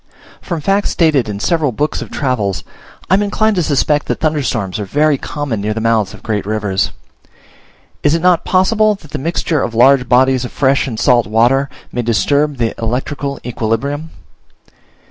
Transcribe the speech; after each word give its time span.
From 0.41 0.61
facts 0.61 0.89
stated 0.89 1.29
in 1.29 1.39
several 1.39 1.71
books 1.71 2.01
of 2.01 2.09
travels, 2.09 2.63
I 3.11 3.13
am 3.13 3.21
inclined 3.21 3.55
to 3.57 3.61
suspect 3.61 4.07
that 4.07 4.19
thunderstorms 4.19 4.79
are 4.79 4.83
very 4.85 5.19
common 5.19 5.61
near 5.61 5.75
the 5.75 5.79
mouths 5.79 6.11
of 6.15 6.23
great 6.23 6.43
rivers. 6.43 6.89
Is 8.01 8.15
it 8.15 8.21
not 8.23 8.43
possible 8.43 8.95
that 8.95 9.11
the 9.11 9.19
mixture 9.19 9.61
of 9.61 9.75
large 9.75 10.09
bodies 10.09 10.43
of 10.43 10.51
fresh 10.51 10.87
and 10.87 10.99
salt 10.99 11.27
water 11.27 11.69
may 11.91 12.01
disturb 12.01 12.57
the 12.57 12.73
electrical 12.81 13.39
equilibrium? 13.45 14.09